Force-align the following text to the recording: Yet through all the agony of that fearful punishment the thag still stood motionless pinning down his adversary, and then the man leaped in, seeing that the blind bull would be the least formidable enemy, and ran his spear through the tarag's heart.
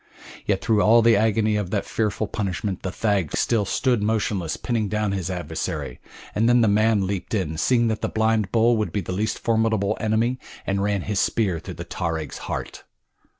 Yet 0.47 0.61
through 0.63 0.81
all 0.81 1.03
the 1.03 1.15
agony 1.15 1.57
of 1.57 1.69
that 1.69 1.85
fearful 1.85 2.25
punishment 2.25 2.81
the 2.81 2.91
thag 2.91 3.37
still 3.37 3.65
stood 3.65 4.01
motionless 4.01 4.57
pinning 4.57 4.89
down 4.89 5.11
his 5.11 5.29
adversary, 5.29 5.99
and 6.33 6.49
then 6.49 6.61
the 6.61 6.67
man 6.67 7.05
leaped 7.05 7.35
in, 7.35 7.55
seeing 7.59 7.87
that 7.89 8.01
the 8.01 8.09
blind 8.09 8.51
bull 8.51 8.77
would 8.77 8.91
be 8.91 9.01
the 9.01 9.11
least 9.13 9.37
formidable 9.37 9.95
enemy, 9.99 10.39
and 10.65 10.81
ran 10.81 11.01
his 11.03 11.19
spear 11.19 11.59
through 11.59 11.75
the 11.75 11.85
tarag's 11.85 12.39
heart. 12.49 12.83